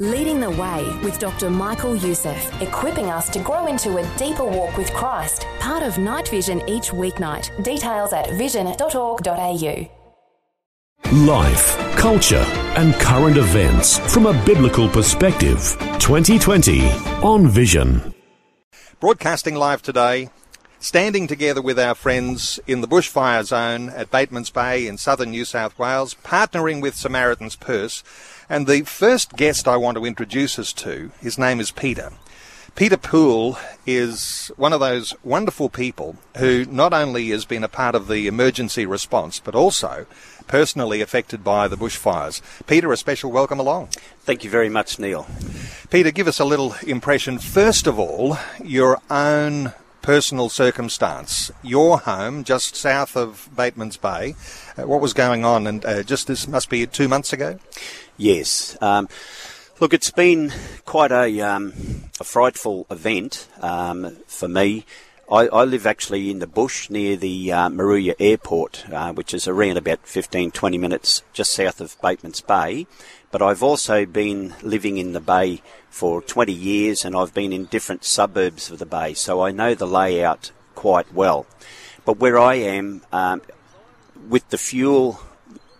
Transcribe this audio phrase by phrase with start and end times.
[0.00, 1.48] Leading the way with Dr.
[1.48, 5.46] Michael Youssef, equipping us to grow into a deeper walk with Christ.
[5.60, 7.62] Part of Night Vision each weeknight.
[7.62, 9.88] Details at vision.org.au.
[11.12, 12.44] Life, culture,
[12.74, 15.60] and current events from a biblical perspective.
[16.00, 16.88] 2020
[17.22, 18.12] on Vision.
[18.98, 20.28] Broadcasting live today,
[20.84, 25.46] standing together with our friends in the bushfire zone at Batemans Bay in southern New
[25.46, 28.04] South Wales, partnering with Samaritan's Purse
[28.50, 32.12] and the first guest I want to introduce us to, his name is Peter.
[32.74, 33.56] Peter Poole
[33.86, 38.26] is one of those wonderful people who not only has been a part of the
[38.26, 40.04] emergency response, but also
[40.48, 42.42] personally affected by the bushfires.
[42.66, 43.86] Peter, a special welcome along.
[44.20, 45.26] Thank you very much, Neil.
[45.88, 49.72] Peter, give us a little impression, first of all, your own
[50.04, 51.50] personal circumstance.
[51.62, 54.34] Your home, just south of Batemans Bay,
[54.76, 55.66] uh, what was going on?
[55.66, 57.58] And uh, just this must be two months ago?
[58.18, 58.76] Yes.
[58.82, 59.08] Um,
[59.80, 60.52] look, it's been
[60.84, 61.72] quite a, um,
[62.20, 64.84] a frightful event um, for me.
[65.32, 69.48] I, I, live actually in the bush near the uh, Moruya Airport, uh, which is
[69.48, 72.86] around about 15, 20 minutes just south of Batemans Bay.
[73.34, 77.64] But I've also been living in the bay for 20 years and I've been in
[77.64, 81.44] different suburbs of the bay, so I know the layout quite well.
[82.04, 83.42] But where I am, um,
[84.28, 85.18] with the fuel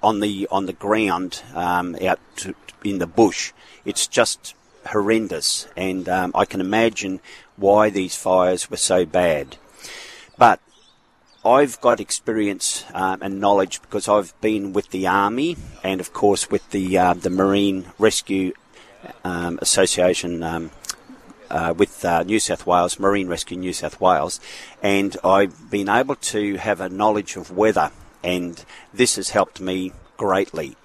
[0.00, 3.52] on the on the ground um, out to, in the bush.
[3.84, 4.54] It's just
[4.86, 7.18] horrendous, and um, I can imagine
[7.56, 9.56] why these fires were so bad.
[10.38, 10.60] But
[11.44, 16.50] I've got experience um, and knowledge because I've been with the army and, of course,
[16.50, 18.52] with the uh, the Marine Rescue
[19.24, 20.42] um, Association.
[20.42, 20.70] Um,
[21.50, 24.38] uh, with uh, New South Wales, Marine Rescue New South Wales,
[24.84, 27.90] and I've been able to have a knowledge of weather
[28.22, 30.76] and this has helped me greatly.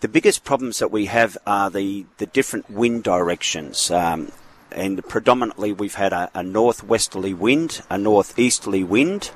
[0.00, 3.90] The biggest problems that we have are the, the different wind directions.
[3.90, 4.32] Um,
[4.70, 9.30] and predominantly we've had a, a, northwesterly wind, a northeasterly wind,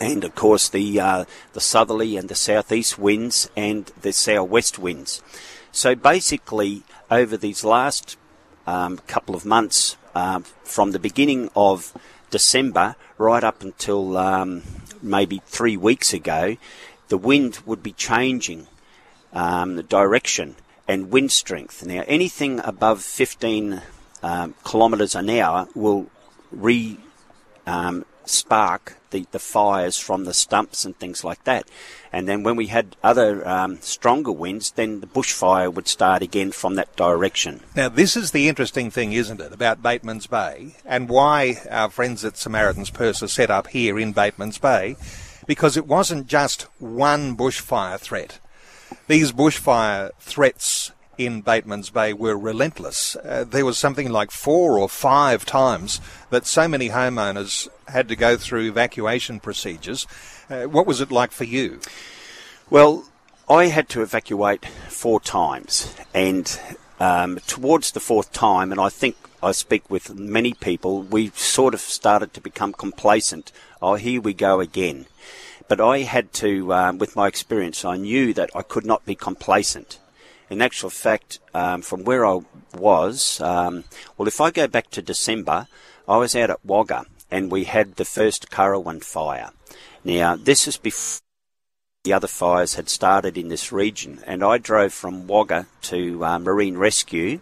[0.00, 5.22] and of course the uh, the southerly and the southeast winds and the southwest winds.
[5.70, 8.16] So basically, over these last
[8.66, 11.92] um, couple of months, uh, from the beginning of
[12.30, 14.62] December right up until um,
[15.00, 16.56] maybe three weeks ago,
[17.08, 18.66] the wind would be changing
[19.32, 20.56] um, the direction
[20.88, 21.84] and wind strength.
[21.86, 23.82] Now, anything above 15
[24.22, 26.10] um, kilometres an hour will
[26.50, 26.98] re
[27.66, 31.68] um, spark the, the fires from the stumps and things like that.
[32.12, 36.52] And then when we had other um, stronger winds, then the bushfire would start again
[36.52, 37.60] from that direction.
[37.74, 42.24] Now, this is the interesting thing, isn't it, about Batemans Bay and why our friends
[42.24, 44.96] at Samaritan's Purse are set up here in Batemans Bay,
[45.46, 48.38] because it wasn't just one bushfire threat.
[49.08, 53.16] These bushfire threats in Batemans Bay were relentless.
[53.16, 56.00] Uh, there was something like four or five times
[56.30, 60.06] that so many homeowners had to go through evacuation procedures.
[60.48, 61.80] Uh, what was it like for you?
[62.70, 63.04] Well,
[63.48, 66.58] I had to evacuate four times, and
[66.98, 71.74] um, towards the fourth time, and I think I speak with many people, we sort
[71.74, 73.52] of started to become complacent.
[73.82, 75.06] Oh, here we go again.
[75.68, 79.14] But I had to, um, with my experience, I knew that I could not be
[79.14, 79.98] complacent
[80.52, 82.40] in actual fact, um, from where I
[82.74, 83.84] was, um,
[84.16, 85.66] well, if I go back to December,
[86.06, 89.50] I was out at Wagga and we had the first Currowan fire.
[90.04, 91.22] Now, this is before
[92.04, 96.38] the other fires had started in this region, and I drove from Wagga to uh,
[96.38, 97.40] Marine Rescue.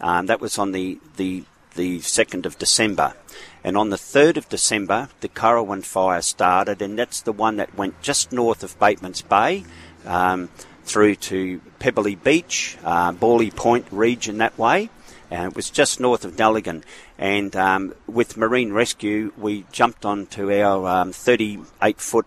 [0.00, 1.44] Um, that was on the, the
[1.74, 3.14] the 2nd of December.
[3.62, 7.76] And on the 3rd of December, the Currowan fire started, and that's the one that
[7.76, 9.64] went just north of Batemans Bay.
[10.04, 10.48] Um,
[10.88, 14.90] through to Pebbly Beach, uh, Bawley Point region that way.
[15.30, 16.82] And it was just north of Nelligen.
[17.18, 22.26] And um, with Marine Rescue, we jumped onto our 38 um, foot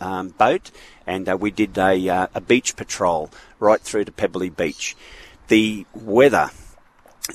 [0.00, 0.70] um, boat
[1.06, 4.96] and uh, we did a, uh, a beach patrol right through to Pebbly Beach.
[5.48, 6.50] The weather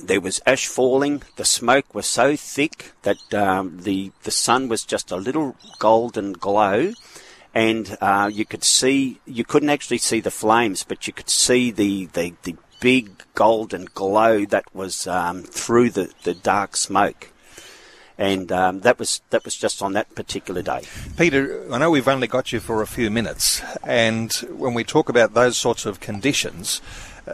[0.02, 1.22] there was ash falling.
[1.36, 6.34] The smoke was so thick that um, the the sun was just a little golden
[6.34, 6.92] glow,
[7.58, 11.72] and uh, you could see you couldn't actually see the flames, but you could see
[11.72, 17.32] the the, the big golden glow that was um, through the, the dark smoke.
[18.16, 20.82] And um, that was that was just on that particular day.
[21.16, 25.08] Peter, I know we've only got you for a few minutes, and when we talk
[25.08, 26.80] about those sorts of conditions,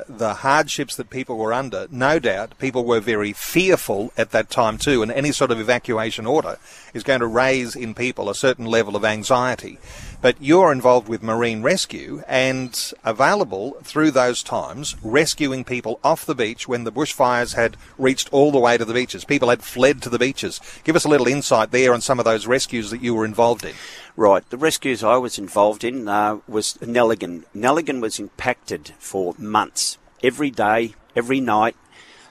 [0.08, 4.78] the hardships that people were under, no doubt people were very fearful at that time
[4.78, 6.58] too, and any sort of evacuation order
[6.92, 9.78] is going to raise in people a certain level of anxiety.
[10.24, 16.34] But you're involved with marine rescue and available through those times, rescuing people off the
[16.34, 19.26] beach when the bushfires had reached all the way to the beaches.
[19.26, 20.62] People had fled to the beaches.
[20.82, 23.66] Give us a little insight there on some of those rescues that you were involved
[23.66, 23.74] in.
[24.16, 27.44] Right, the rescues I was involved in uh, was Nelligen.
[27.54, 31.76] Nelligen was impacted for months, every day, every night,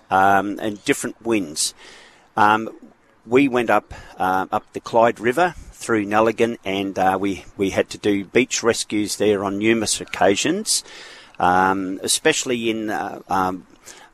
[0.10, 1.75] um, and different winds.
[2.36, 2.72] Um,
[3.28, 7.89] we went up uh, up the Clyde River through Nelligen, and uh, we we had
[7.89, 10.83] to do beach rescues there on numerous occasions,
[11.39, 13.68] um, especially in uh, um,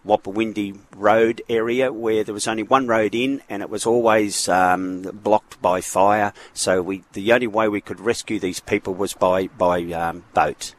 [0.06, 5.04] Wapawindi Road area where there was only one road in and it was always um,
[5.13, 6.33] blocked by fire.
[6.54, 10.74] So we the only way we could rescue these people was by by um, boat,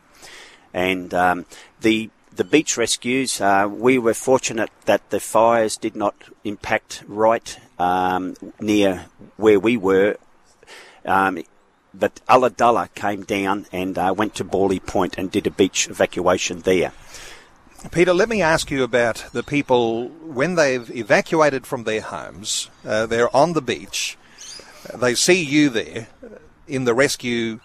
[0.75, 1.47] and um,
[1.81, 7.59] the the beach rescues, uh, we were fortunate that the fires did not impact right
[7.79, 9.07] um, near
[9.37, 10.17] where we were.
[11.05, 11.43] Um,
[11.93, 16.61] but Ulladulla came down and uh, went to Bawley Point and did a beach evacuation
[16.61, 16.93] there.
[17.91, 23.07] Peter, let me ask you about the people when they've evacuated from their homes, uh,
[23.07, 24.19] they're on the beach,
[24.95, 26.09] they see you there
[26.69, 27.59] in the rescue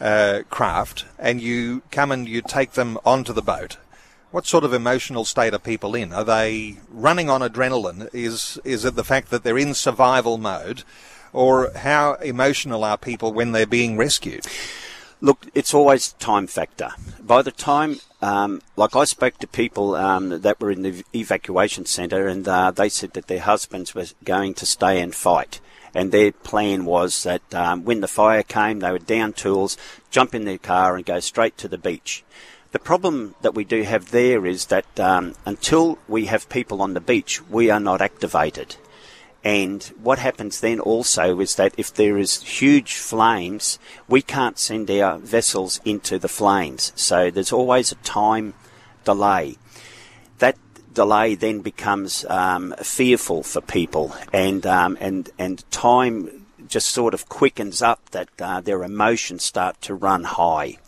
[0.00, 3.76] uh, craft, and you come and you take them onto the boat.
[4.30, 6.12] What sort of emotional state are people in?
[6.12, 8.08] Are they running on adrenaline?
[8.12, 10.82] Is is it the fact that they're in survival mode,
[11.32, 14.46] or how emotional are people when they're being rescued?
[15.20, 16.90] Look, it's always time factor.
[17.20, 21.86] By the time, um, like I spoke to people um, that were in the evacuation
[21.86, 25.60] centre, and uh, they said that their husbands were going to stay and fight.
[25.94, 29.76] And their plan was that um, when the fire came, they would down tools,
[30.10, 32.22] jump in their car, and go straight to the beach.
[32.70, 36.94] The problem that we do have there is that um, until we have people on
[36.94, 38.76] the beach, we are not activated.
[39.44, 44.90] And what happens then also is that if there is huge flames, we can't send
[44.90, 46.92] our vessels into the flames.
[46.96, 48.54] So there's always a time
[49.04, 49.56] delay.
[50.38, 50.58] That
[50.92, 57.28] delay then becomes um, fearful for people, and um, and and time just sort of
[57.28, 60.78] quickens up that uh, their emotions start to run high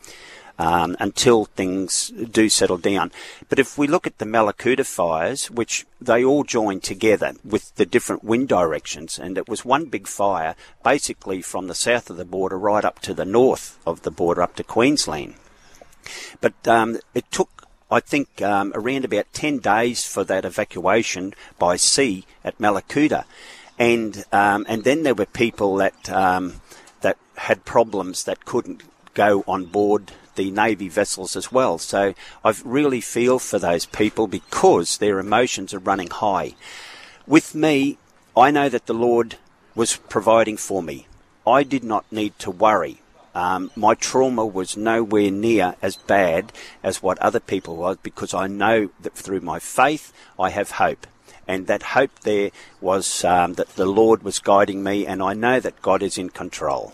[0.61, 3.11] um, until things do settle down.
[3.49, 7.87] But if we look at the Mallacoota fires, which they all joined together with the
[7.87, 10.55] different wind directions, and it was one big fire
[10.85, 14.43] basically from the south of the border right up to the north of the border
[14.43, 15.35] up to Queensland.
[16.43, 21.77] But um, it took I think um, around about 10 days for that evacuation by
[21.77, 23.25] sea at Mallacoota.
[23.79, 26.61] And, um, and then there were people that, um,
[27.01, 28.83] that had problems that couldn't
[29.15, 31.79] go on board the Navy vessels as well.
[31.79, 36.55] So I really feel for those people because their emotions are running high.
[37.27, 37.99] With me,
[38.37, 39.37] I know that the Lord
[39.75, 41.07] was providing for me.
[41.47, 43.01] I did not need to worry.
[43.35, 46.53] Um, my trauma was nowhere near as bad
[46.83, 51.07] as what other people was because I know that through my faith I have hope.
[51.47, 52.51] And that hope there
[52.81, 56.31] was um, that the Lord was guiding me, and I know that God is in
[56.31, 56.93] control.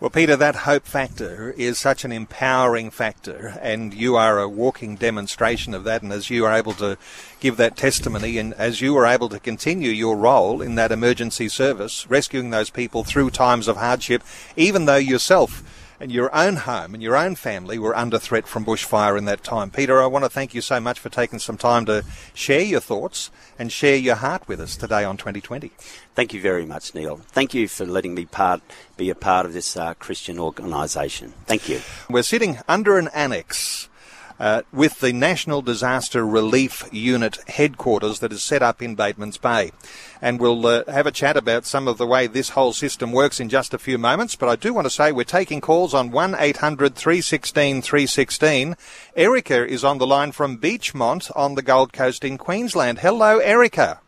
[0.00, 4.96] Well, Peter, that hope factor is such an empowering factor, and you are a walking
[4.96, 6.02] demonstration of that.
[6.02, 6.98] And as you are able to
[7.38, 11.48] give that testimony, and as you are able to continue your role in that emergency
[11.48, 14.24] service, rescuing those people through times of hardship,
[14.56, 15.62] even though yourself
[16.00, 19.44] and your own home and your own family were under threat from bushfire in that
[19.44, 19.70] time.
[19.70, 22.80] Peter, I want to thank you so much for taking some time to share your
[22.80, 25.70] thoughts and share your heart with us today on 2020.
[26.14, 27.16] Thank you very much, Neil.
[27.16, 28.60] Thank you for letting me part,
[28.96, 31.32] be a part of this uh, Christian organisation.
[31.46, 31.80] Thank you.
[32.08, 33.88] We're sitting under an annex
[34.38, 39.72] uh, with the National Disaster Relief Unit headquarters that is set up in Batemans Bay.
[40.20, 43.40] And we'll uh, have a chat about some of the way this whole system works
[43.40, 44.36] in just a few moments.
[44.36, 48.76] But I do want to say we're taking calls on 1 800 316 316.
[49.16, 53.00] Erica is on the line from Beechmont on the Gold Coast in Queensland.
[53.00, 54.00] Hello, Erica.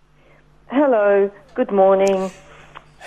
[0.68, 2.30] Hello, good morning.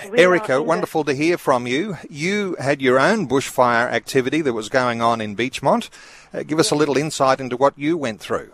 [0.08, 1.98] We Erica, wonderful to hear from you.
[2.10, 5.89] You had your own bushfire activity that was going on in Beechmont.
[6.34, 8.51] Uh, give us a little insight into what you went through.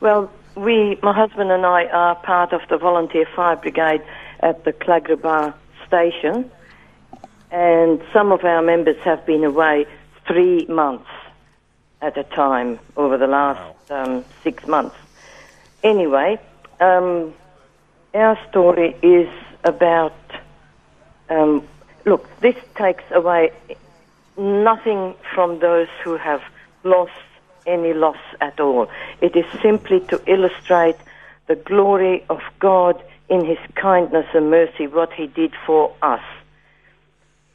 [0.00, 4.02] Well, we, my husband and I, are part of the volunteer fire brigade
[4.40, 5.54] at the Clagiraba
[5.86, 6.50] station,
[7.50, 9.86] and some of our members have been away
[10.26, 11.08] three months
[12.00, 14.04] at a time over the last wow.
[14.04, 14.96] um, six months.
[15.84, 16.40] Anyway,
[16.80, 17.32] um,
[18.14, 19.28] our story is
[19.64, 20.12] about.
[21.32, 21.66] Um,
[22.04, 23.52] look, this takes away
[24.36, 26.42] nothing from those who have
[26.84, 27.12] lost
[27.66, 28.88] any loss at all.
[29.20, 30.96] It is simply to illustrate
[31.46, 36.22] the glory of God in His kindness and mercy, what He did for us.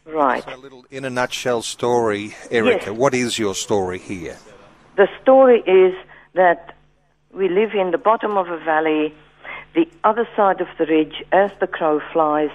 [0.06, 0.44] Right.
[0.44, 2.92] So a little in a nutshell story, Erica.
[2.92, 2.98] Yes.
[2.98, 4.38] What is your story here?
[4.96, 5.94] The story is
[6.34, 6.76] that
[7.34, 9.14] we live in the bottom of a valley,
[9.76, 12.52] the other side of the ridge, as the crow flies,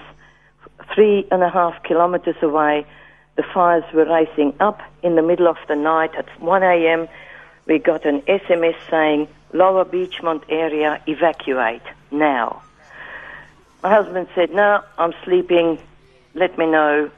[0.93, 2.85] three and a half kilometers away.
[3.35, 7.07] The fires were racing up in the middle of the night at 1 a.m.
[7.65, 12.61] We got an SMS saying, Lower Beechmont area, evacuate now.
[13.81, 15.79] My husband said, No, I'm sleeping.
[16.35, 17.11] Let me know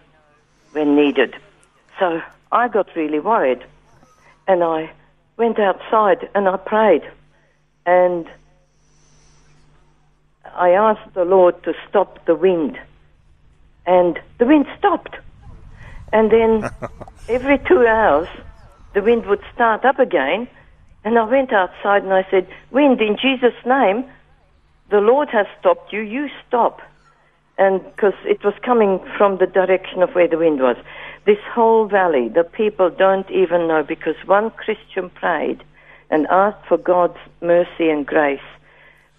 [0.71, 1.35] when needed.
[1.99, 3.63] So I got really worried
[4.47, 4.91] and I
[5.37, 7.03] went outside and I prayed
[7.85, 8.27] and
[10.55, 12.79] I asked the Lord to stop the wind
[13.85, 15.15] and the wind stopped.
[16.11, 16.69] And then
[17.29, 18.27] every two hours
[18.93, 20.47] the wind would start up again
[21.05, 24.05] and I went outside and I said, Wind, in Jesus' name,
[24.89, 26.81] the Lord has stopped you, you stop.
[27.59, 30.77] And because it was coming from the direction of where the wind was.
[31.25, 35.63] This whole valley, the people don't even know because one Christian prayed
[36.09, 38.39] and asked for God's mercy and grace.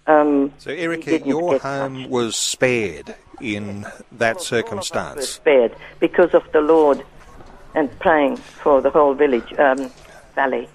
[0.07, 2.09] Um, So, Erica, your home touched.
[2.09, 5.29] was spared in that circumstance.
[5.29, 7.03] spared because of the Lord
[7.75, 9.91] and praying for the whole village, um,
[10.33, 10.69] valley.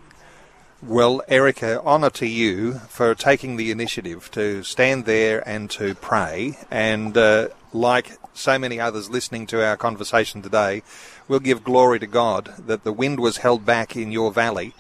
[0.82, 6.58] Well, Erica, honour to you for taking the initiative to stand there and to pray.
[6.70, 10.82] And uh, like so many others listening to our conversation today,
[11.28, 14.74] we'll give glory to God that the wind was held back in your valley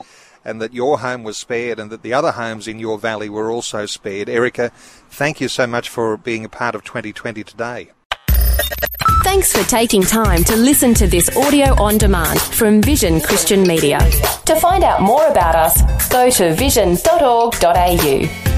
[0.44, 3.50] and that your home was spared and that the other homes in your valley were
[3.50, 4.28] also spared.
[4.28, 4.70] Erica,
[5.10, 7.90] thank you so much for being a part of 2020 today.
[9.24, 13.98] Thanks for taking time to listen to this audio on demand from Vision Christian Media.
[14.46, 18.51] To find out more about us, go to vision.org.au.